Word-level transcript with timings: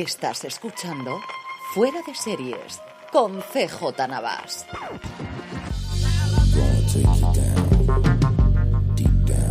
Estás 0.00 0.46
escuchando 0.46 1.20
Fuera 1.74 2.00
de 2.06 2.14
Series 2.14 2.80
con 3.12 3.42
CJ 3.42 4.08
Navas. 4.08 4.64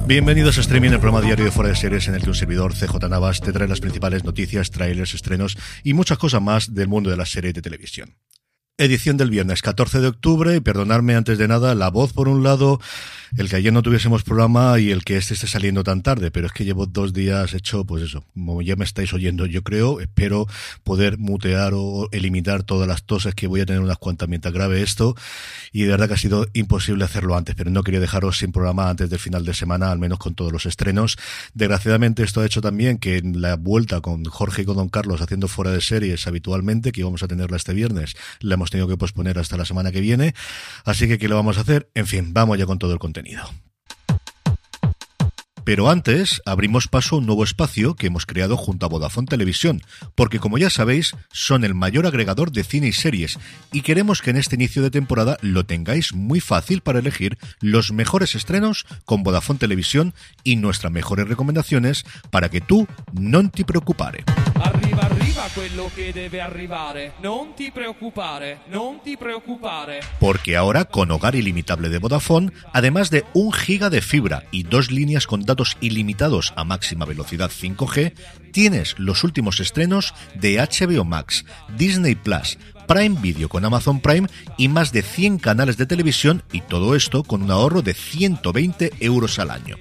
Bienvenidos 0.07 0.57
a 0.57 0.61
Streaming, 0.61 0.89
el 0.89 0.99
programa 0.99 1.21
diario 1.21 1.45
de 1.45 1.51
Fuera 1.51 1.69
de 1.69 1.75
Series 1.75 2.07
en 2.07 2.15
el 2.15 2.23
que 2.23 2.29
un 2.29 2.35
servidor 2.35 2.73
CJ 2.73 2.95
Navas 3.07 3.41
te 3.41 3.53
trae 3.53 3.67
las 3.67 3.79
principales 3.79 4.23
noticias, 4.23 4.71
trailers, 4.71 5.13
estrenos 5.13 5.55
y 5.83 5.93
muchas 5.93 6.17
cosas 6.17 6.41
más 6.41 6.73
del 6.73 6.87
mundo 6.87 7.11
de 7.11 7.17
las 7.17 7.29
series 7.29 7.53
de 7.53 7.61
televisión. 7.61 8.15
Edición 8.79 9.17
del 9.17 9.29
viernes 9.29 9.61
14 9.61 9.99
de 9.99 10.07
octubre, 10.07 10.55
y 10.55 10.61
perdonarme 10.61 11.13
antes 11.13 11.37
de 11.37 11.49
nada 11.49 11.75
la 11.75 11.89
voz 11.89 12.13
por 12.13 12.29
un 12.29 12.43
lado, 12.43 12.79
el 13.37 13.49
que 13.49 13.57
ayer 13.57 13.73
no 13.73 13.81
tuviésemos 13.81 14.23
programa 14.23 14.79
y 14.79 14.91
el 14.91 15.03
que 15.03 15.17
este 15.17 15.33
esté 15.33 15.47
saliendo 15.47 15.83
tan 15.83 16.01
tarde, 16.01 16.31
pero 16.31 16.47
es 16.47 16.53
que 16.53 16.65
llevo 16.65 16.85
dos 16.85 17.13
días 17.13 17.53
hecho, 17.53 17.85
pues 17.85 18.03
eso, 18.03 18.25
como 18.33 18.61
ya 18.61 18.75
me 18.75 18.85
estáis 18.85 19.13
oyendo, 19.13 19.45
yo 19.45 19.63
creo, 19.63 19.99
espero 19.99 20.47
poder 20.83 21.17
mutear 21.17 21.73
o 21.75 22.09
eliminar 22.11 22.63
todas 22.63 22.87
las 22.87 23.03
toses 23.03 23.35
que 23.35 23.47
voy 23.47 23.61
a 23.61 23.65
tener 23.65 23.81
unas 23.81 23.97
cuantas 23.97 24.27
mientras 24.29 24.53
grabe 24.53 24.81
esto, 24.81 25.15
y 25.71 25.83
de 25.83 25.89
verdad 25.89 26.07
que 26.07 26.13
ha 26.15 26.17
sido 26.17 26.47
imposible 26.53 27.05
hacerlo 27.05 27.35
antes, 27.35 27.55
pero 27.55 27.69
no 27.69 27.83
quería 27.83 27.99
dejaros 27.99 28.37
sin 28.37 28.51
programa 28.51 28.89
antes 28.89 29.09
del 29.09 29.19
final 29.19 29.45
de 29.45 29.53
semana, 29.53 29.91
al 29.91 29.99
menos 29.99 30.19
con 30.19 30.35
todos 30.35 30.51
los 30.51 30.65
estrenos. 30.65 31.17
Desgraciadamente 31.53 32.23
esto 32.23 32.41
ha 32.41 32.45
hecho 32.45 32.61
también 32.61 32.97
que 32.97 33.17
en 33.17 33.41
la 33.41 33.55
vuelta 33.55 34.01
con 34.01 34.25
Jorge 34.25 34.63
y 34.63 34.65
con 34.65 34.77
Don 34.77 34.89
Carlos 34.89 35.21
haciendo 35.21 35.47
fuera 35.47 35.71
de 35.71 35.81
series 35.81 36.27
habitualmente, 36.27 36.91
que 36.91 37.01
íbamos 37.01 37.23
a 37.23 37.27
tenerla 37.27 37.57
este 37.57 37.73
viernes, 37.73 38.15
la 38.39 38.55
hemos 38.55 38.71
tenido 38.71 38.87
que 38.87 38.97
posponer 38.97 39.39
hasta 39.39 39.57
la 39.57 39.65
semana 39.65 39.91
que 39.91 40.01
viene. 40.01 40.33
Así 40.85 41.07
que, 41.07 41.17
¿qué 41.17 41.27
lo 41.27 41.35
vamos 41.35 41.57
a 41.57 41.61
hacer? 41.61 41.89
En 41.93 42.07
fin, 42.07 42.33
vamos 42.33 42.57
ya 42.57 42.65
con 42.65 42.79
todo 42.79 42.93
el 42.93 42.99
contenido. 42.99 43.18
Pero 45.69 45.87
antes, 45.87 46.41
abrimos 46.47 46.87
paso 46.87 47.13
a 47.15 47.19
un 47.19 47.27
nuevo 47.27 47.43
espacio 47.43 47.93
que 47.93 48.07
hemos 48.07 48.25
creado 48.25 48.57
junto 48.57 48.87
a 48.87 48.89
Vodafone 48.89 49.27
Televisión, 49.27 49.83
porque 50.15 50.39
como 50.39 50.57
ya 50.57 50.71
sabéis, 50.71 51.15
son 51.31 51.63
el 51.63 51.75
mayor 51.75 52.07
agregador 52.07 52.51
de 52.51 52.63
cine 52.63 52.87
y 52.87 52.91
series, 52.91 53.37
y 53.71 53.81
queremos 53.81 54.23
que 54.23 54.31
en 54.31 54.37
este 54.37 54.55
inicio 54.55 54.81
de 54.81 54.89
temporada 54.89 55.37
lo 55.41 55.67
tengáis 55.67 56.11
muy 56.15 56.39
fácil 56.39 56.81
para 56.81 56.97
elegir 56.97 57.37
los 57.61 57.91
mejores 57.91 58.33
estrenos 58.33 58.87
con 59.05 59.21
Vodafone 59.21 59.59
Televisión 59.59 60.15
y 60.43 60.55
nuestras 60.55 60.91
mejores 60.91 61.27
recomendaciones 61.27 62.03
para 62.31 62.49
que 62.49 62.61
tú 62.61 62.87
no 63.13 63.47
te 63.51 63.63
preocupare. 63.63 64.23
Porque 70.19 70.55
ahora, 70.55 70.85
con 70.85 71.11
Hogar 71.11 71.35
Ilimitable 71.35 71.89
de 71.89 71.97
Vodafone, 71.97 72.51
además 72.73 73.09
de 73.09 73.25
un 73.33 73.51
giga 73.51 73.89
de 73.89 74.01
fibra 74.01 74.43
y 74.51 74.63
dos 74.63 74.91
líneas 74.91 75.27
con 75.27 75.41
datos 75.43 75.77
ilimitados 75.81 76.53
a 76.55 76.63
máxima 76.63 77.05
velocidad 77.05 77.49
5G, 77.49 78.13
tienes 78.51 78.95
los 78.99 79.23
últimos 79.23 79.59
estrenos 79.59 80.13
de 80.35 80.57
HBO 80.57 81.03
Max, 81.03 81.45
Disney 81.77 82.15
Plus, 82.15 82.57
Prime 82.87 83.17
Video 83.21 83.49
con 83.49 83.65
Amazon 83.65 84.01
Prime 84.01 84.27
y 84.57 84.67
más 84.67 84.91
de 84.91 85.01
100 85.01 85.39
canales 85.39 85.77
de 85.77 85.85
televisión 85.85 86.43
y 86.51 86.61
todo 86.61 86.95
esto 86.95 87.23
con 87.23 87.43
un 87.43 87.51
ahorro 87.51 87.81
de 87.81 87.93
120 87.93 88.93
euros 88.99 89.39
al 89.39 89.51
año. 89.51 89.77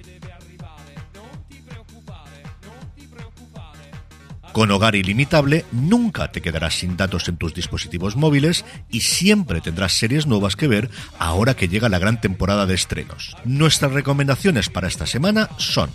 Con 4.51 4.71
Hogar 4.71 4.95
Ilimitable 4.95 5.65
nunca 5.71 6.31
te 6.31 6.41
quedarás 6.41 6.79
sin 6.79 6.97
datos 6.97 7.27
en 7.27 7.37
tus 7.37 7.53
dispositivos 7.53 8.15
móviles 8.15 8.65
y 8.89 9.01
siempre 9.01 9.61
tendrás 9.61 9.93
series 9.93 10.25
nuevas 10.25 10.55
que 10.55 10.67
ver 10.67 10.89
ahora 11.17 11.55
que 11.55 11.67
llega 11.67 11.89
la 11.89 11.99
gran 11.99 12.19
temporada 12.19 12.65
de 12.65 12.75
estrenos. 12.75 13.35
Nuestras 13.45 13.91
recomendaciones 13.91 14.69
para 14.69 14.87
esta 14.87 15.05
semana 15.05 15.49
son 15.57 15.89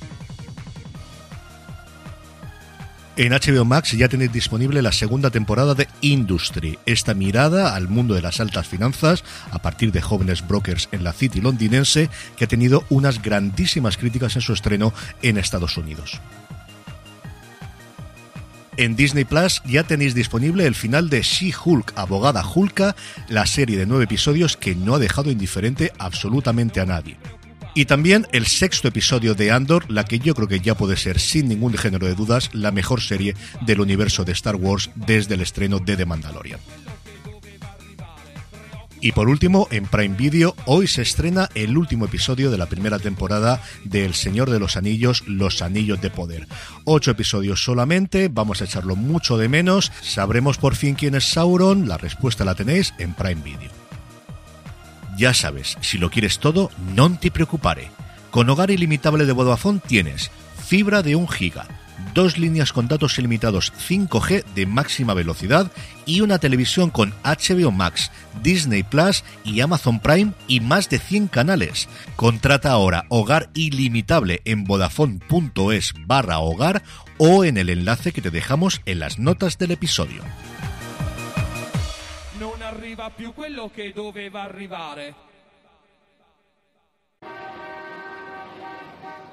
en 3.17 3.33
HBO 3.33 3.65
Max 3.65 3.93
ya 3.93 4.09
tenéis 4.09 4.33
disponible 4.33 4.83
la 4.83 4.91
segunda 4.91 5.31
temporada 5.31 5.75
de 5.75 5.87
Industry, 6.01 6.81
esta 6.85 7.15
mirada 7.15 7.77
al 7.77 7.87
mundo 7.87 8.15
de 8.15 8.23
las 8.23 8.41
altas 8.41 8.67
finanzas 8.67 9.23
a 9.53 9.61
partir 9.61 9.93
de 9.93 10.03
jóvenes 10.03 10.47
brokers 10.47 10.89
en 10.91 11.05
la 11.05 11.13
City 11.13 11.41
londinense 11.41 12.11
que 12.37 12.45
ha 12.45 12.49
tenido 12.49 12.85
unas 12.89 13.23
grandísimas 13.23 13.97
críticas 13.97 14.35
en 14.35 14.43
su 14.43 14.53
estreno 14.53 14.93
en 15.23 15.39
Estados 15.39 15.77
Unidos. 15.77 16.21
En 18.77 18.97
Disney 18.97 19.25
Plus 19.25 19.63
ya 19.65 19.85
tenéis 19.85 20.15
disponible 20.15 20.67
el 20.67 20.75
final 20.75 21.09
de 21.09 21.23
She-Hulk, 21.23 21.93
abogada 21.95 22.45
Hulka, 22.45 22.97
la 23.29 23.47
serie 23.47 23.79
de 23.79 23.87
nueve 23.87 24.05
episodios 24.05 24.57
que 24.57 24.75
no 24.75 24.97
ha 24.97 24.99
dejado 24.99 25.31
indiferente 25.31 25.93
absolutamente 25.99 26.81
a 26.81 26.87
nadie. 26.87 27.17
Y 27.77 27.85
también 27.85 28.27
el 28.33 28.47
sexto 28.47 28.89
episodio 28.89 29.35
de 29.35 29.53
Andor, 29.53 29.89
la 29.91 30.05
que 30.05 30.19
yo 30.19 30.35
creo 30.35 30.49
que 30.49 30.61
ya 30.61 30.77
puede 30.77 30.97
ser 30.97 31.21
sin 31.21 31.49
ningún 31.49 31.75
género 31.75 32.07
de 32.07 32.15
dudas 32.15 32.51
la 32.53 32.73
mejor 32.73 33.01
serie 33.01 33.37
del 33.61 33.81
universo 33.81 34.25
de 34.25 34.33
Star 34.33 34.57
Wars 34.57 34.91
desde 34.95 35.35
el 35.35 35.41
estreno 35.41 35.79
de 35.79 35.97
The 35.97 36.07
Mandalorian. 36.07 36.61
Y 39.05 39.13
por 39.13 39.29
último, 39.29 39.69
en 39.71 39.85
Prime 39.85 40.17
Video, 40.17 40.57
hoy 40.65 40.87
se 40.87 41.03
estrena 41.03 41.51
el 41.55 41.77
último 41.77 42.07
episodio 42.07 42.51
de 42.51 42.57
la 42.57 42.71
primera 42.71 42.99
temporada 42.99 43.61
de 43.85 44.07
El 44.07 44.15
Señor 44.15 44.49
de 44.49 44.59
los 44.59 44.79
Anillos, 44.79 45.25
Los 45.27 45.61
Anillos 45.61 46.01
de 46.01 46.09
Poder. 46.09 46.49
Ocho 46.85 47.11
episodios 47.11 47.63
solamente, 47.63 48.31
vamos 48.33 48.63
a 48.63 48.65
echarlo 48.65 48.97
mucho 48.97 49.37
de 49.37 49.51
menos, 49.51 49.93
sabremos 50.01 50.57
por 50.57 50.75
fin 50.75 50.95
quién 50.95 51.15
es 51.17 51.25
Sauron, 51.25 51.87
la 51.87 51.99
respuesta 51.99 52.47
la 52.47 52.55
tenéis 52.55 52.95
en 52.97 53.13
Prime 53.13 53.43
Video. 53.43 53.71
Ya 55.19 55.35
sabes, 55.35 55.77
si 55.83 55.99
lo 55.99 56.09
quieres 56.09 56.39
todo, 56.39 56.71
no 56.95 57.15
te 57.19 57.31
preocupare. 57.31 57.91
Con 58.31 58.49
Hogar 58.49 58.71
Ilimitable 58.71 59.27
de 59.27 59.33
Vodafone 59.33 59.83
tienes 59.87 60.31
fibra 60.67 61.03
de 61.03 61.15
1 61.15 61.27
giga, 61.27 61.67
dos 62.15 62.39
líneas 62.39 62.73
con 62.73 62.89
datos 62.89 63.19
ilimitados 63.19 63.73
5G 63.89 64.45
de 64.55 64.67
máxima 64.67 65.15
velocidad 65.15 65.71
y 66.07 66.21
una 66.21 66.39
televisión 66.39 66.91
con 66.91 67.13
HBO 67.25 67.71
Max, 67.71 68.11
Disney 68.43 68.83
Plus 68.83 69.25
y 69.45 69.61
Amazon 69.61 70.01
Prime 70.01 70.33
y 70.49 70.61
más 70.61 70.89
de 70.91 70.99
100 70.99 71.29
canales. 71.29 71.89
Contrata 72.17 72.71
ahora 72.71 73.07
Hogar 73.09 73.51
Ilimitable 73.55 74.43
en 74.45 74.65
vodafone.es 74.65 75.95
barra 76.07 76.39
hogar 76.39 76.83
o 77.19 77.45
en 77.45 77.59
el 77.59 77.71
enlace 77.71 78.13
que 78.13 78.23
te 78.23 78.31
dejamos 78.31 78.81
en 78.87 79.01
las 79.01 79.19
notas 79.19 79.59
del 79.59 79.73
episodio. 79.73 80.23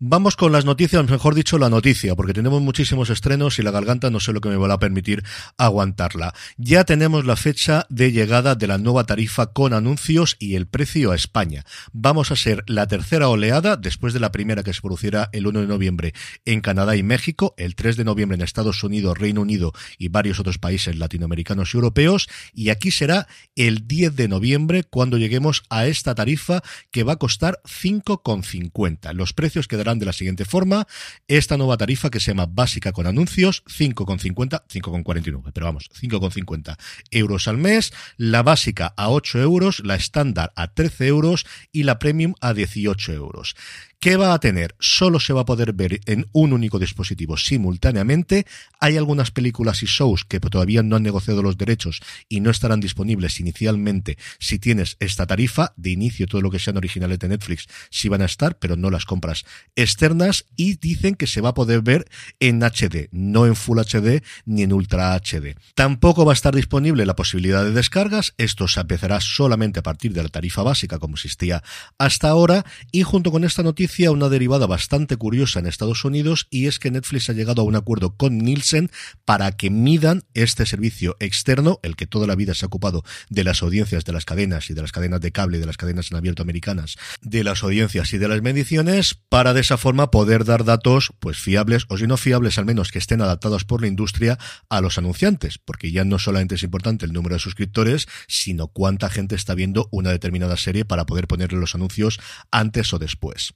Vamos 0.00 0.34
con 0.34 0.50
las 0.50 0.64
noticias, 0.64 1.08
mejor 1.08 1.36
dicho, 1.36 1.56
la 1.56 1.70
noticia, 1.70 2.16
porque 2.16 2.32
tenemos 2.32 2.60
muchísimos 2.60 3.10
estrenos 3.10 3.60
y 3.60 3.62
la 3.62 3.70
garganta 3.70 4.10
no 4.10 4.18
sé 4.18 4.32
lo 4.32 4.40
que 4.40 4.48
me 4.48 4.56
va 4.56 4.74
a 4.74 4.78
permitir 4.80 5.22
aguantarla. 5.56 6.34
Ya 6.56 6.82
tenemos 6.82 7.24
la 7.24 7.36
fecha 7.36 7.86
de 7.90 8.10
llegada 8.10 8.56
de 8.56 8.66
la 8.66 8.78
nueva 8.78 9.04
tarifa 9.04 9.52
con 9.52 9.72
anuncios 9.72 10.36
y 10.40 10.56
el 10.56 10.66
precio 10.66 11.12
a 11.12 11.14
España. 11.14 11.64
Vamos 11.92 12.32
a 12.32 12.36
ser 12.36 12.64
la 12.66 12.88
tercera 12.88 13.28
oleada 13.28 13.76
después 13.76 14.12
de 14.12 14.20
la 14.20 14.32
primera 14.32 14.64
que 14.64 14.72
se 14.72 14.80
producirá 14.80 15.30
el 15.32 15.46
1 15.46 15.60
de 15.60 15.66
noviembre 15.68 16.12
en 16.44 16.60
Canadá 16.60 16.96
y 16.96 17.04
México, 17.04 17.54
el 17.56 17.76
3 17.76 17.96
de 17.96 18.04
noviembre 18.04 18.34
en 18.34 18.42
Estados 18.42 18.82
Unidos, 18.82 19.16
Reino 19.16 19.42
Unido 19.42 19.72
y 19.96 20.08
varios 20.08 20.40
otros 20.40 20.58
países 20.58 20.96
latinoamericanos 20.96 21.72
y 21.72 21.76
europeos. 21.76 22.28
Y 22.52 22.70
aquí 22.70 22.90
será 22.90 23.28
el 23.54 23.86
10 23.86 24.16
de 24.16 24.26
noviembre 24.26 24.82
cuando 24.82 25.18
lleguemos 25.18 25.62
a 25.70 25.86
esta 25.86 26.16
tarifa 26.16 26.62
que 26.90 27.04
va 27.04 27.12
a 27.12 27.18
costar 27.18 27.60
5,50. 27.64 29.12
Los 29.12 29.32
precios 29.32 29.68
quedarán 29.68 29.93
de 29.98 30.06
la 30.06 30.12
siguiente 30.12 30.44
forma. 30.44 30.86
Esta 31.28 31.56
nueva 31.56 31.76
tarifa 31.76 32.10
que 32.10 32.20
se 32.20 32.30
llama 32.30 32.46
básica 32.46 32.92
con 32.92 33.06
anuncios, 33.06 33.64
5,50, 33.66 34.64
5,49, 34.68 35.50
pero 35.52 35.66
vamos, 35.66 35.90
5,50 36.00 36.76
euros 37.10 37.48
al 37.48 37.58
mes. 37.58 37.92
La 38.16 38.42
básica 38.42 38.94
a 38.96 39.10
8 39.10 39.40
euros, 39.40 39.80
la 39.84 39.94
estándar 39.94 40.52
a 40.56 40.74
13 40.74 41.06
euros 41.06 41.46
y 41.72 41.84
la 41.84 41.98
premium 41.98 42.34
a 42.40 42.54
18 42.54 43.12
euros. 43.12 43.56
¿Qué 44.00 44.16
va 44.16 44.34
a 44.34 44.40
tener? 44.40 44.74
Solo 44.78 45.20
se 45.20 45.32
va 45.32 45.42
a 45.42 45.44
poder 45.46 45.72
ver 45.72 46.00
en 46.06 46.26
un 46.32 46.52
único 46.52 46.78
dispositivo 46.78 47.36
simultáneamente. 47.36 48.46
Hay 48.80 48.96
algunas 48.96 49.30
películas 49.30 49.82
y 49.82 49.86
shows 49.86 50.24
que 50.24 50.40
todavía 50.40 50.82
no 50.82 50.96
han 50.96 51.02
negociado 51.02 51.42
los 51.42 51.56
derechos 51.56 52.02
y 52.28 52.40
no 52.40 52.50
estarán 52.50 52.80
disponibles 52.80 53.40
inicialmente 53.40 54.18
si 54.38 54.58
tienes 54.58 54.96
esta 55.00 55.26
tarifa. 55.26 55.72
De 55.76 55.90
inicio, 55.90 56.26
todo 56.26 56.42
lo 56.42 56.50
que 56.50 56.58
sean 56.58 56.76
originales 56.76 57.18
de 57.18 57.28
Netflix 57.28 57.66
sí 57.90 58.08
van 58.08 58.22
a 58.22 58.26
estar, 58.26 58.58
pero 58.58 58.76
no 58.76 58.90
las 58.90 59.06
compras 59.06 59.44
externas. 59.74 60.44
Y 60.56 60.76
dicen 60.76 61.14
que 61.14 61.26
se 61.26 61.40
va 61.40 61.50
a 61.50 61.54
poder 61.54 61.80
ver 61.80 62.06
en 62.40 62.60
HD, 62.62 63.08
no 63.10 63.46
en 63.46 63.56
Full 63.56 63.78
HD 63.78 64.22
ni 64.44 64.62
en 64.62 64.72
Ultra 64.72 65.14
HD. 65.18 65.56
Tampoco 65.74 66.24
va 66.24 66.32
a 66.32 66.34
estar 66.34 66.54
disponible 66.54 67.06
la 67.06 67.16
posibilidad 67.16 67.64
de 67.64 67.72
descargas. 67.72 68.34
Esto 68.36 68.68
se 68.68 68.80
empezará 68.80 69.20
solamente 69.20 69.80
a 69.80 69.82
partir 69.82 70.12
de 70.12 70.22
la 70.22 70.28
tarifa 70.28 70.62
básica, 70.62 70.98
como 70.98 71.14
existía 71.14 71.62
hasta 71.98 72.28
ahora. 72.28 72.64
Y 72.92 73.02
junto 73.02 73.30
con 73.30 73.44
esta 73.44 73.62
noticia, 73.62 73.93
una 73.98 74.28
derivada 74.28 74.66
bastante 74.66 75.16
curiosa 75.16 75.60
en 75.60 75.66
Estados 75.66 76.04
Unidos 76.04 76.48
y 76.50 76.66
es 76.66 76.78
que 76.78 76.90
Netflix 76.90 77.30
ha 77.30 77.32
llegado 77.32 77.62
a 77.62 77.64
un 77.64 77.76
acuerdo 77.76 78.16
con 78.16 78.38
Nielsen 78.38 78.90
para 79.24 79.52
que 79.52 79.70
midan 79.70 80.24
este 80.34 80.66
servicio 80.66 81.16
externo, 81.20 81.78
el 81.82 81.94
que 81.94 82.06
toda 82.06 82.26
la 82.26 82.34
vida 82.34 82.54
se 82.54 82.64
ha 82.64 82.68
ocupado 82.68 83.04
de 83.30 83.44
las 83.44 83.62
audiencias 83.62 84.04
de 84.04 84.12
las 84.12 84.24
cadenas 84.24 84.68
y 84.68 84.74
de 84.74 84.82
las 84.82 84.90
cadenas 84.90 85.20
de 85.20 85.30
cable 85.30 85.58
y 85.58 85.60
de 85.60 85.66
las 85.66 85.76
cadenas 85.76 86.10
en 86.10 86.16
abierto 86.16 86.42
americanas, 86.42 86.96
de 87.22 87.44
las 87.44 87.62
audiencias 87.62 88.12
y 88.12 88.18
de 88.18 88.26
las 88.26 88.42
mediciones, 88.42 89.14
para 89.28 89.54
de 89.54 89.60
esa 89.60 89.76
forma 89.76 90.10
poder 90.10 90.44
dar 90.44 90.64
datos 90.64 91.12
pues 91.20 91.38
fiables 91.38 91.84
o 91.88 91.96
si 91.96 92.08
no 92.08 92.16
fiables 92.16 92.58
al 92.58 92.64
menos 92.64 92.90
que 92.90 92.98
estén 92.98 93.22
adaptados 93.22 93.64
por 93.64 93.80
la 93.80 93.86
industria 93.86 94.38
a 94.68 94.80
los 94.80 94.98
anunciantes, 94.98 95.58
porque 95.58 95.92
ya 95.92 96.04
no 96.04 96.18
solamente 96.18 96.56
es 96.56 96.64
importante 96.64 97.06
el 97.06 97.12
número 97.12 97.36
de 97.36 97.40
suscriptores, 97.40 98.08
sino 98.26 98.66
cuánta 98.68 99.08
gente 99.08 99.36
está 99.36 99.54
viendo 99.54 99.88
una 99.92 100.10
determinada 100.10 100.56
serie 100.56 100.84
para 100.84 101.06
poder 101.06 101.28
ponerle 101.28 101.60
los 101.60 101.76
anuncios 101.76 102.18
antes 102.50 102.92
o 102.92 102.98
después. 102.98 103.54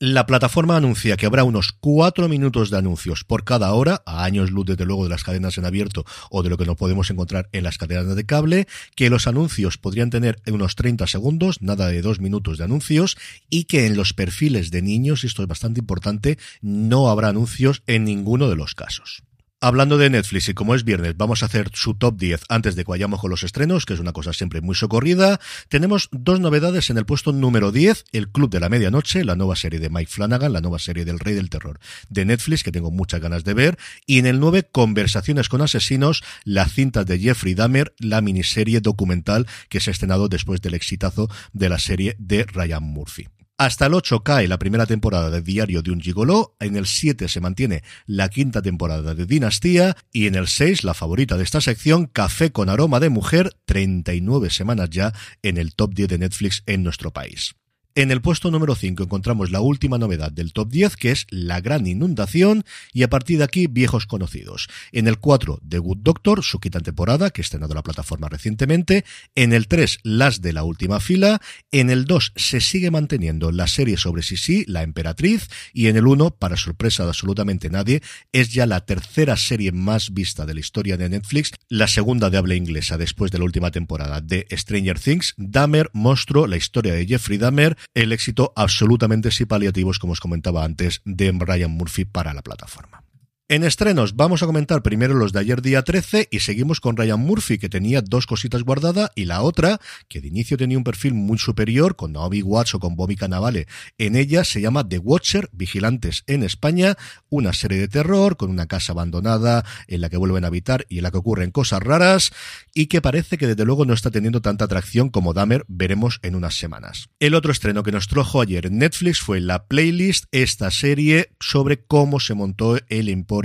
La 0.00 0.26
plataforma 0.26 0.76
anuncia 0.76 1.16
que 1.16 1.26
habrá 1.26 1.42
unos 1.42 1.72
cuatro 1.72 2.28
minutos 2.28 2.70
de 2.70 2.78
anuncios 2.78 3.24
por 3.24 3.42
cada 3.42 3.72
hora, 3.72 4.00
a 4.06 4.22
años 4.22 4.52
luz 4.52 4.64
desde 4.64 4.84
luego 4.84 5.02
de 5.02 5.10
las 5.10 5.24
cadenas 5.24 5.58
en 5.58 5.64
abierto 5.64 6.04
o 6.30 6.44
de 6.44 6.50
lo 6.50 6.56
que 6.56 6.66
no 6.66 6.76
podemos 6.76 7.10
encontrar 7.10 7.48
en 7.50 7.64
las 7.64 7.78
cadenas 7.78 8.14
de 8.14 8.24
cable, 8.24 8.68
que 8.94 9.10
los 9.10 9.26
anuncios 9.26 9.76
podrían 9.76 10.10
tener 10.10 10.40
unos 10.46 10.76
30 10.76 11.08
segundos, 11.08 11.62
nada 11.62 11.88
de 11.88 12.00
dos 12.00 12.20
minutos 12.20 12.58
de 12.58 12.64
anuncios, 12.64 13.18
y 13.50 13.64
que 13.64 13.86
en 13.86 13.96
los 13.96 14.12
perfiles 14.12 14.70
de 14.70 14.82
niños, 14.82 15.24
esto 15.24 15.42
es 15.42 15.48
bastante 15.48 15.80
importante, 15.80 16.38
no 16.60 17.08
habrá 17.08 17.30
anuncios 17.30 17.82
en 17.88 18.04
ninguno 18.04 18.48
de 18.48 18.54
los 18.54 18.76
casos. 18.76 19.24
Hablando 19.60 19.98
de 19.98 20.08
Netflix 20.08 20.48
y 20.48 20.54
como 20.54 20.76
es 20.76 20.84
viernes, 20.84 21.16
vamos 21.16 21.42
a 21.42 21.46
hacer 21.46 21.70
su 21.74 21.94
top 21.94 22.16
10 22.16 22.42
antes 22.48 22.76
de 22.76 22.84
que 22.84 22.92
vayamos 22.92 23.20
con 23.20 23.28
los 23.28 23.42
estrenos, 23.42 23.86
que 23.86 23.94
es 23.94 23.98
una 23.98 24.12
cosa 24.12 24.32
siempre 24.32 24.60
muy 24.60 24.76
socorrida. 24.76 25.40
Tenemos 25.68 26.08
dos 26.12 26.38
novedades 26.38 26.90
en 26.90 26.96
el 26.96 27.04
puesto 27.04 27.32
número 27.32 27.72
10, 27.72 28.04
El 28.12 28.30
Club 28.30 28.50
de 28.50 28.60
la 28.60 28.68
Medianoche, 28.68 29.24
la 29.24 29.34
nueva 29.34 29.56
serie 29.56 29.80
de 29.80 29.90
Mike 29.90 30.12
Flanagan, 30.12 30.52
la 30.52 30.60
nueva 30.60 30.78
serie 30.78 31.04
del 31.04 31.18
Rey 31.18 31.34
del 31.34 31.50
Terror 31.50 31.80
de 32.08 32.24
Netflix, 32.24 32.62
que 32.62 32.70
tengo 32.70 32.92
muchas 32.92 33.20
ganas 33.20 33.42
de 33.42 33.54
ver. 33.54 33.78
Y 34.06 34.20
en 34.20 34.26
el 34.26 34.38
9, 34.38 34.68
Conversaciones 34.70 35.48
con 35.48 35.60
Asesinos, 35.60 36.22
la 36.44 36.68
cinta 36.68 37.02
de 37.02 37.18
Jeffrey 37.18 37.54
Dahmer, 37.54 37.96
la 37.98 38.20
miniserie 38.20 38.80
documental 38.80 39.48
que 39.70 39.80
se 39.80 39.90
ha 39.90 39.92
estrenado 39.92 40.28
después 40.28 40.60
del 40.60 40.74
exitazo 40.74 41.28
de 41.52 41.68
la 41.68 41.80
serie 41.80 42.14
de 42.20 42.44
Ryan 42.44 42.84
Murphy. 42.84 43.26
Hasta 43.60 43.86
el 43.86 43.94
8 43.94 44.22
cae 44.22 44.46
la 44.46 44.60
primera 44.60 44.86
temporada 44.86 45.30
de 45.30 45.42
Diario 45.42 45.82
de 45.82 45.90
un 45.90 46.00
Gigoló, 46.00 46.54
en 46.60 46.76
el 46.76 46.86
7 46.86 47.26
se 47.26 47.40
mantiene 47.40 47.82
la 48.06 48.28
quinta 48.28 48.62
temporada 48.62 49.16
de 49.16 49.26
Dinastía 49.26 49.96
y 50.12 50.28
en 50.28 50.36
el 50.36 50.46
6 50.46 50.84
la 50.84 50.94
favorita 50.94 51.36
de 51.36 51.42
esta 51.42 51.60
sección, 51.60 52.06
Café 52.06 52.52
con 52.52 52.68
aroma 52.68 53.00
de 53.00 53.08
mujer, 53.08 53.56
39 53.64 54.50
semanas 54.50 54.90
ya 54.90 55.12
en 55.42 55.56
el 55.56 55.74
top 55.74 55.92
10 55.92 56.08
de 56.08 56.18
Netflix 56.18 56.62
en 56.66 56.84
nuestro 56.84 57.12
país. 57.12 57.57
En 57.98 58.12
el 58.12 58.20
puesto 58.20 58.52
número 58.52 58.76
5 58.76 59.02
encontramos 59.02 59.50
la 59.50 59.60
última 59.60 59.98
novedad 59.98 60.30
del 60.30 60.52
top 60.52 60.70
10, 60.70 60.94
que 60.94 61.10
es 61.10 61.26
La 61.30 61.60
Gran 61.60 61.84
Inundación, 61.88 62.64
y 62.92 63.02
a 63.02 63.10
partir 63.10 63.38
de 63.38 63.44
aquí, 63.44 63.66
viejos 63.66 64.06
conocidos. 64.06 64.68
En 64.92 65.08
el 65.08 65.18
4, 65.18 65.60
The 65.68 65.78
Good 65.78 65.98
Doctor, 66.02 66.44
su 66.44 66.60
quinta 66.60 66.78
temporada, 66.78 67.30
que 67.30 67.40
ha 67.40 67.42
estrenado 67.42 67.74
la 67.74 67.82
plataforma 67.82 68.28
recientemente. 68.28 69.04
En 69.34 69.52
el 69.52 69.66
3, 69.66 69.98
Las 70.04 70.40
de 70.42 70.52
la 70.52 70.62
Última 70.62 71.00
Fila. 71.00 71.40
En 71.72 71.90
el 71.90 72.04
2, 72.04 72.34
se 72.36 72.60
sigue 72.60 72.92
manteniendo 72.92 73.50
la 73.50 73.66
serie 73.66 73.96
sobre 73.96 74.22
Sisi, 74.22 74.64
La 74.68 74.84
Emperatriz. 74.84 75.48
Y 75.72 75.88
en 75.88 75.96
el 75.96 76.06
1, 76.06 76.36
para 76.36 76.56
sorpresa 76.56 77.02
de 77.02 77.08
absolutamente 77.08 77.68
nadie, 77.68 78.00
es 78.30 78.52
ya 78.52 78.66
la 78.66 78.82
tercera 78.82 79.36
serie 79.36 79.72
más 79.72 80.14
vista 80.14 80.46
de 80.46 80.54
la 80.54 80.60
historia 80.60 80.96
de 80.96 81.08
Netflix, 81.08 81.50
la 81.68 81.88
segunda 81.88 82.30
de 82.30 82.38
habla 82.38 82.54
inglesa 82.54 82.96
después 82.96 83.32
de 83.32 83.38
la 83.38 83.44
última 83.44 83.72
temporada 83.72 84.20
de 84.20 84.46
Stranger 84.52 85.00
Things, 85.00 85.34
Dahmer, 85.36 85.90
Monstruo, 85.94 86.46
la 86.46 86.56
historia 86.56 86.92
de 86.92 87.04
Jeffrey 87.04 87.38
Dahmer, 87.38 87.76
el 87.94 88.12
éxito 88.12 88.52
absolutamente 88.56 89.30
sí 89.30 89.46
paliativos, 89.46 89.98
como 89.98 90.12
os 90.12 90.20
comentaba 90.20 90.64
antes, 90.64 91.02
de 91.04 91.32
Brian 91.32 91.70
Murphy 91.70 92.04
para 92.04 92.34
la 92.34 92.42
plataforma. 92.42 93.07
En 93.50 93.64
estrenos 93.64 94.14
vamos 94.14 94.42
a 94.42 94.46
comentar 94.46 94.82
primero 94.82 95.14
los 95.14 95.32
de 95.32 95.40
ayer 95.40 95.62
día 95.62 95.82
13 95.82 96.28
y 96.30 96.40
seguimos 96.40 96.80
con 96.80 96.98
Ryan 96.98 97.18
Murphy 97.18 97.56
que 97.56 97.70
tenía 97.70 98.02
dos 98.02 98.26
cositas 98.26 98.62
guardadas 98.62 99.10
y 99.14 99.24
la 99.24 99.40
otra 99.40 99.80
que 100.06 100.20
de 100.20 100.28
inicio 100.28 100.58
tenía 100.58 100.76
un 100.76 100.84
perfil 100.84 101.14
muy 101.14 101.38
superior 101.38 101.96
con 101.96 102.12
Naomi 102.12 102.42
Watts 102.42 102.74
o 102.74 102.78
con 102.78 102.94
Bobby 102.94 103.16
Cannavale. 103.16 103.66
En 103.96 104.16
ella 104.16 104.44
se 104.44 104.60
llama 104.60 104.86
The 104.86 104.98
Watcher, 104.98 105.48
Vigilantes 105.52 106.24
en 106.26 106.42
España, 106.42 106.98
una 107.30 107.54
serie 107.54 107.78
de 107.78 107.88
terror 107.88 108.36
con 108.36 108.50
una 108.50 108.66
casa 108.66 108.92
abandonada 108.92 109.64
en 109.86 110.02
la 110.02 110.10
que 110.10 110.18
vuelven 110.18 110.44
a 110.44 110.48
habitar 110.48 110.84
y 110.90 110.98
en 110.98 111.04
la 111.04 111.10
que 111.10 111.16
ocurren 111.16 111.50
cosas 111.50 111.82
raras 111.82 112.32
y 112.74 112.88
que 112.88 113.00
parece 113.00 113.38
que 113.38 113.46
desde 113.46 113.64
luego 113.64 113.86
no 113.86 113.94
está 113.94 114.10
teniendo 114.10 114.42
tanta 114.42 114.66
atracción 114.66 115.08
como 115.08 115.32
Dahmer, 115.32 115.64
veremos 115.68 116.20
en 116.20 116.34
unas 116.34 116.58
semanas. 116.58 117.08
El 117.18 117.32
otro 117.34 117.50
estreno 117.50 117.82
que 117.82 117.92
nos 117.92 118.08
trajo 118.08 118.42
ayer 118.42 118.66
en 118.66 118.76
Netflix 118.76 119.20
fue 119.20 119.40
la 119.40 119.64
playlist, 119.64 120.26
esta 120.32 120.70
serie 120.70 121.30
sobre 121.40 121.80
cómo 121.80 122.20
se 122.20 122.34
montó 122.34 122.76
el 122.90 123.08
impuesto 123.08 123.37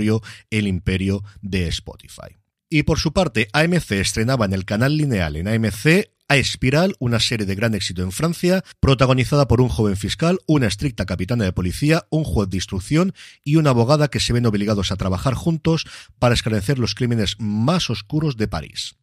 el 0.50 0.66
imperio 0.66 1.22
de 1.42 1.68
Spotify. 1.68 2.36
Y 2.68 2.82
por 2.82 2.98
su 2.98 3.12
parte, 3.12 3.48
AMC 3.52 3.92
estrenaba 3.92 4.44
en 4.46 4.52
el 4.52 4.64
canal 4.64 4.96
lineal 4.96 5.36
en 5.36 5.48
AMC 5.48 6.10
a 6.28 6.36
Espiral, 6.36 6.96
una 6.98 7.20
serie 7.20 7.46
de 7.46 7.54
gran 7.54 7.74
éxito 7.74 8.02
en 8.02 8.10
Francia, 8.10 8.64
protagonizada 8.80 9.46
por 9.46 9.60
un 9.60 9.68
joven 9.68 9.96
fiscal, 9.96 10.38
una 10.46 10.66
estricta 10.66 11.04
capitana 11.04 11.44
de 11.44 11.52
policía, 11.52 12.06
un 12.10 12.24
juez 12.24 12.48
de 12.48 12.56
instrucción 12.56 13.12
y 13.44 13.56
una 13.56 13.70
abogada 13.70 14.08
que 14.08 14.20
se 14.20 14.32
ven 14.32 14.46
obligados 14.46 14.90
a 14.90 14.96
trabajar 14.96 15.34
juntos 15.34 15.84
para 16.18 16.34
esclarecer 16.34 16.78
los 16.78 16.94
crímenes 16.94 17.36
más 17.38 17.90
oscuros 17.90 18.36
de 18.36 18.48
París. 18.48 18.96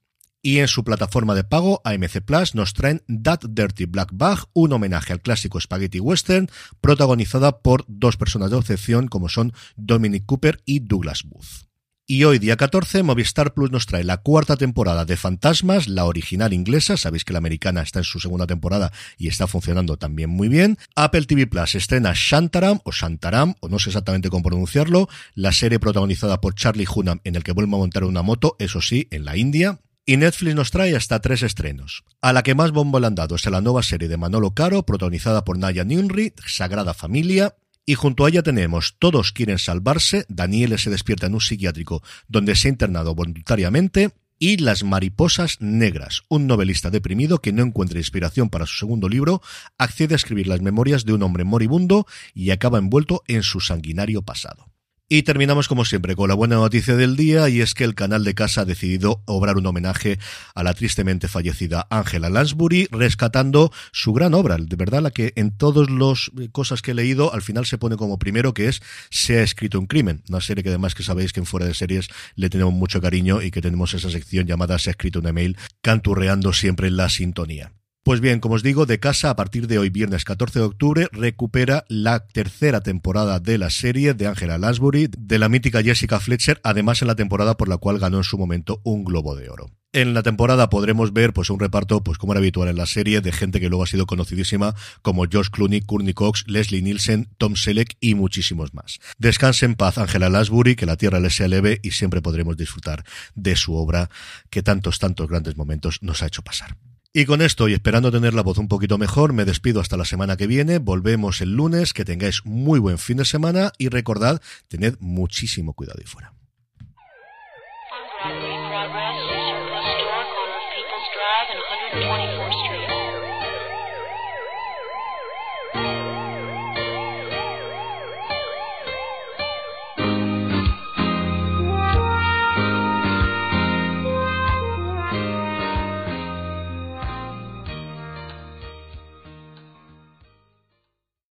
Y 0.44 0.58
en 0.58 0.68
su 0.68 0.84
plataforma 0.84 1.36
de 1.36 1.44
pago, 1.44 1.82
AMC 1.84 2.22
Plus, 2.26 2.56
nos 2.56 2.74
traen 2.74 3.04
That 3.24 3.42
Dirty 3.48 3.86
Black 3.86 4.10
Bag, 4.12 4.40
un 4.54 4.74
homenaje 4.74 5.14
al 5.14 5.22
clásico 5.22 5.62
spaghetti 5.62 6.00
western, 6.00 6.50
protagonizada 6.82 7.60
por 7.60 7.86
dos 7.88 8.18
personas 8.18 8.50
de 8.50 8.58
excepción 8.58 9.08
como 9.08 9.30
son 9.30 9.54
Dominic 9.76 10.26
Cooper 10.26 10.60
y 10.66 10.80
Douglas 10.80 11.24
Booth. 11.26 11.70
Y 12.08 12.24
hoy, 12.24 12.40
día 12.40 12.58
14, 12.58 13.04
Movistar 13.04 13.54
Plus 13.54 13.72
nos 13.72 13.86
trae 13.86 14.04
la 14.04 14.18
cuarta 14.18 14.58
temporada 14.58 15.06
de 15.06 15.16
Fantasmas, 15.16 15.88
la 15.88 16.06
original 16.06 16.52
inglesa. 16.52 16.98
Sabéis 16.98 17.24
que 17.24 17.34
la 17.34 17.38
americana 17.38 17.84
está 17.84 18.00
en 18.00 18.04
su 18.04 18.20
segunda 18.20 18.48
temporada 18.48 18.92
y 19.18 19.28
está 19.28 19.46
funcionando 19.46 19.96
también 19.96 20.32
muy 20.32 20.50
bien. 20.50 20.78
Apple 20.96 21.26
TV 21.26 21.46
Plus 21.46 21.76
estrena 21.76 22.14
Shantaram 22.16 22.80
o 22.84 22.92
Shantaram, 22.92 23.54
o 23.62 23.70
no 23.70 23.78
sé 23.78 23.92
exactamente 23.92 24.30
cómo 24.30 24.44
pronunciarlo, 24.44 25.08
la 25.36 25.52
serie 25.52 25.80
protagonizada 25.80 26.42
por 26.42 26.56
Charlie 26.56 26.88
Hunnam 26.94 27.22
en 27.24 27.36
el 27.36 27.44
que 27.44 27.54
vuelve 27.54 27.76
a 27.76 27.78
montar 27.78 28.04
una 28.04 28.24
moto, 28.24 28.56
eso 28.60 28.82
sí, 28.82 29.08
en 29.12 29.24
la 29.24 29.38
India. 29.38 29.80
Y 30.06 30.18
Netflix 30.18 30.56
nos 30.56 30.72
trae 30.72 30.96
hasta 30.96 31.20
tres 31.20 31.44
estrenos. 31.44 32.04
A 32.22 32.34
la 32.34 32.42
que 32.42 32.56
más 32.56 32.72
bombo 32.72 33.00
le 33.00 33.08
han 33.08 33.16
dado 33.16 33.36
es 33.36 33.46
a 33.46 33.52
la 33.52 33.62
nueva 33.62 33.84
serie 33.84 34.08
de 34.08 34.18
Manolo 34.18 34.52
Caro, 34.54 34.84
protagonizada 34.84 35.46
por 35.46 35.58
Naya 35.58 35.84
Nunri, 35.84 36.34
Sagrada 36.48 36.94
Familia. 36.94 37.56
Y 37.86 37.96
junto 37.96 38.26
a 38.26 38.30
ella 38.30 38.42
tenemos 38.42 38.96
Todos 38.98 39.32
quieren 39.32 39.60
salvarse, 39.60 40.26
Daniel 40.28 40.78
se 40.80 40.90
despierta 40.90 41.28
en 41.28 41.36
un 41.36 41.42
psiquiátrico 41.42 42.02
donde 42.28 42.56
se 42.56 42.68
ha 42.68 42.72
internado 42.72 43.14
voluntariamente, 43.14 44.12
y 44.40 44.58
Las 44.58 44.84
mariposas 44.84 45.58
negras, 45.62 46.24
un 46.28 46.48
novelista 46.48 46.90
deprimido 46.90 47.38
que 47.38 47.54
no 47.54 47.62
encuentra 47.62 48.00
inspiración 48.00 48.50
para 48.50 48.66
su 48.66 48.76
segundo 48.76 49.08
libro, 49.08 49.44
accede 49.78 50.16
a 50.16 50.18
escribir 50.18 50.48
las 50.48 50.62
memorias 50.62 51.06
de 51.06 51.14
un 51.14 51.22
hombre 51.22 51.44
moribundo 51.44 52.08
y 52.34 52.50
acaba 52.50 52.80
envuelto 52.80 53.22
en 53.28 53.44
su 53.44 53.60
sanguinario 53.60 54.24
pasado. 54.24 54.71
Y 55.14 55.24
terminamos 55.24 55.68
como 55.68 55.84
siempre 55.84 56.16
con 56.16 56.30
la 56.30 56.36
buena 56.36 56.56
noticia 56.56 56.96
del 56.96 57.18
día 57.18 57.50
y 57.50 57.60
es 57.60 57.74
que 57.74 57.84
el 57.84 57.96
canal 57.96 58.24
de 58.24 58.34
casa 58.34 58.62
ha 58.62 58.66
decidido 58.66 59.22
obrar 59.26 59.58
un 59.58 59.66
homenaje 59.66 60.20
a 60.56 60.64
la 60.64 60.74
tristemente 60.74 61.28
fallecida 61.28 61.86
Angela 61.90 62.30
Lansbury 62.30 62.88
rescatando 62.92 63.74
su 63.92 64.14
gran 64.14 64.34
obra, 64.34 64.56
de 64.58 64.76
verdad 64.78 65.02
la 65.02 65.12
que 65.12 65.34
en 65.36 65.52
todas 65.52 65.90
las 65.90 66.32
cosas 66.54 66.82
que 66.82 66.92
he 66.92 66.94
leído 66.94 67.34
al 67.34 67.42
final 67.42 67.66
se 67.66 67.78
pone 67.78 67.98
como 67.98 68.20
primero 68.20 68.54
que 68.54 68.70
es 68.70 68.82
Se 69.10 69.40
ha 69.40 69.44
escrito 69.44 69.78
un 69.80 69.86
crimen, 69.86 70.24
una 70.30 70.40
serie 70.40 70.64
que 70.64 70.70
además 70.70 70.96
que 70.96 71.04
sabéis 71.04 71.34
que 71.34 71.42
en 71.42 71.46
fuera 71.46 71.66
de 71.66 71.74
series 71.74 72.08
le 72.36 72.50
tenemos 72.50 72.74
mucho 72.74 73.02
cariño 73.02 73.42
y 73.42 73.52
que 73.52 73.62
tenemos 73.62 73.94
esa 73.94 74.10
sección 74.10 74.48
llamada 74.48 74.80
Se 74.80 74.92
ha 74.92 74.92
escrito 74.92 75.20
un 75.20 75.28
email 75.28 75.58
canturreando 75.82 76.54
siempre 76.54 76.90
la 76.90 77.10
sintonía. 77.10 77.74
Pues 78.12 78.20
bien, 78.20 78.42
como 78.42 78.56
os 78.56 78.62
digo, 78.62 78.86
de 78.86 79.00
casa 79.00 79.30
a 79.30 79.38
partir 79.38 79.68
de 79.68 79.80
hoy, 79.80 79.90
viernes 79.90 80.26
14 80.26 80.60
de 80.60 80.66
octubre, 80.66 81.08
recupera 81.14 81.86
la 81.88 82.28
tercera 82.28 82.82
temporada 82.82 83.40
de 83.40 83.58
la 83.58 83.70
serie 83.70 84.14
de 84.14 84.28
Angela 84.28 84.58
Lansbury, 84.58 85.08
de 85.18 85.40
la 85.40 85.48
mítica 85.48 85.82
Jessica 85.82 86.20
Fletcher, 86.20 86.60
además 86.66 87.02
en 87.02 87.08
la 87.08 87.16
temporada 87.16 87.56
por 87.56 87.70
la 87.70 87.78
cual 87.78 88.00
ganó 88.00 88.18
en 88.18 88.26
su 88.26 88.38
momento 88.38 88.82
un 88.84 89.06
Globo 89.06 89.38
de 89.38 89.50
Oro. 89.50 89.70
En 89.94 90.14
la 90.14 90.24
temporada 90.24 90.70
podremos 90.70 91.14
ver 91.14 91.32
pues 91.32 91.50
un 91.50 91.62
reparto, 91.62 92.04
pues 92.04 92.18
como 92.18 92.34
era 92.34 92.42
habitual 92.42 92.68
en 92.68 92.76
la 92.76 92.86
serie, 92.86 93.22
de 93.22 93.32
gente 93.32 93.62
que 93.62 93.70
luego 93.70 93.84
ha 93.84 93.88
sido 93.88 94.06
conocidísima, 94.06 94.76
como 95.02 95.24
George 95.32 95.50
Clooney, 95.50 95.80
Courtney 95.80 96.14
Cox, 96.14 96.44
Leslie 96.48 96.82
Nielsen, 96.82 97.30
Tom 97.38 97.56
Selleck 97.56 97.96
y 98.02 98.16
muchísimos 98.16 98.74
más. 98.74 99.00
Descanse 99.20 99.66
en 99.66 99.76
paz 99.76 99.98
Angela 99.98 100.28
Lansbury, 100.28 100.76
que 100.76 100.86
la 100.86 100.98
tierra 100.98 101.22
le 101.22 101.30
sea 101.30 101.48
leve 101.48 101.80
y 101.82 101.92
siempre 101.92 102.22
podremos 102.22 102.58
disfrutar 102.58 103.06
de 103.36 103.56
su 103.56 103.74
obra 103.74 104.10
que 104.50 104.62
tantos, 104.62 105.00
tantos 105.00 105.30
grandes 105.30 105.56
momentos 105.56 106.00
nos 106.02 106.22
ha 106.22 106.28
hecho 106.28 106.42
pasar. 106.42 106.76
Y 107.14 107.26
con 107.26 107.42
esto, 107.42 107.68
y 107.68 107.74
esperando 107.74 108.10
tener 108.10 108.34
la 108.34 108.42
voz 108.42 108.58
un 108.58 108.70
poquito 108.70 108.98
mejor, 108.98 109.34
me 109.34 109.44
despido 109.44 109.82
hasta 109.82 109.98
la 109.98 110.06
semana 110.06 110.38
que 110.38 110.48
viene. 110.48 110.80
Volvemos 110.80 111.42
el 111.42 111.52
lunes. 111.54 111.92
Que 111.92 112.06
tengáis 112.06 112.46
muy 112.46 112.80
buen 112.80 112.98
fin 112.98 113.18
de 113.18 113.26
semana 113.26 113.74
y 113.78 113.90
recordad, 113.90 114.42
tened 114.70 114.96
muchísimo 115.00 115.74
cuidado 115.74 116.00
ahí 116.00 116.08
fuera. 116.08 116.34